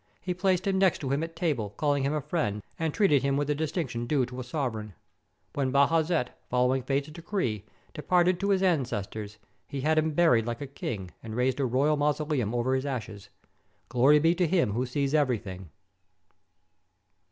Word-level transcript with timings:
He 0.19 0.33
placed 0.33 0.65
him 0.65 0.79
next 0.79 0.97
to 1.01 1.11
him 1.11 1.21
at 1.23 1.35
table, 1.35 1.75
calling 1.77 2.01
him 2.01 2.19
friend, 2.23 2.63
and 2.79 2.91
treated 2.91 3.21
him 3.21 3.37
with 3.37 3.47
the 3.47 3.53
distinction 3.53 4.07
due 4.07 4.25
to 4.25 4.39
a 4.39 4.43
sovereign. 4.43 4.95
When 5.53 5.71
Bajazet, 5.71 6.31
following 6.49 6.81
fate's 6.81 7.09
decree, 7.09 7.65
departed 7.93 8.39
to 8.39 8.49
his 8.49 8.63
ances 8.63 9.07
tors, 9.07 9.37
he 9.67 9.81
had 9.81 9.99
him 9.99 10.13
buried 10.13 10.47
like 10.47 10.59
a 10.61 10.65
king, 10.65 11.11
and 11.21 11.35
raised 11.35 11.59
a 11.59 11.67
royal 11.67 11.97
mausoleum 11.97 12.55
over 12.55 12.73
his 12.73 12.83
ashes. 12.83 13.29
Glory 13.89 14.17
be 14.17 14.33
to 14.33 14.47
Him 14.47 14.71
who 14.71 14.87
sees 14.87 15.13
everything! 15.13 15.69